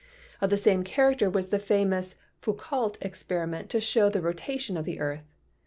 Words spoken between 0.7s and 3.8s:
character was the famous Foucault experi ment to